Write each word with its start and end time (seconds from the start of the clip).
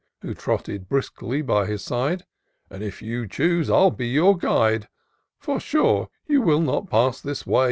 Who 0.23 0.33
trotted 0.33 0.89
briskly 0.89 1.43
by 1.43 1.67
his 1.67 1.83
side," 1.83 2.25
And 2.71 2.81
if 2.81 3.03
you 3.03 3.27
choose, 3.27 3.69
1*11 3.69 3.97
be 3.97 4.07
your 4.07 4.35
guide: 4.35 4.89
For 5.37 5.59
sure 5.59 6.09
you 6.25 6.41
will 6.41 6.59
not 6.61 6.89
pass 6.89 7.21
this 7.21 7.45
way. 7.45 7.59